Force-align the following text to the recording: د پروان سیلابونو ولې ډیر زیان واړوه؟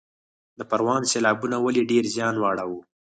د 0.57 0.59
پروان 0.69 1.01
سیلابونو 1.11 1.57
ولې 1.61 1.83
ډیر 1.91 2.03
زیان 2.15 2.35
واړوه؟ 2.39 2.81